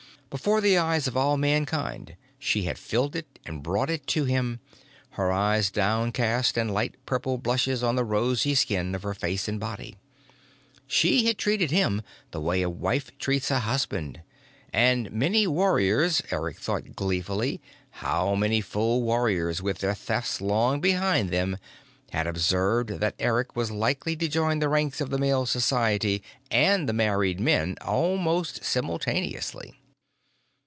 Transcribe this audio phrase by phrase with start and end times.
[0.31, 4.61] Before the eyes of all Mankind she had filled it and brought it to him,
[5.11, 9.49] her eyes down cast and light purple blushes on the rosy skin of her face
[9.49, 9.97] and body.
[10.87, 12.01] She had treated him
[12.31, 14.21] the way a wife treats a husband,
[14.71, 17.59] and many warriors Eric thought gleefully
[18.01, 21.57] many full warriors with their Thefts long behind them
[22.11, 26.87] had observed that Eric was likely to join the ranks of the Male Society and
[26.87, 29.73] the married men almost simultaneously.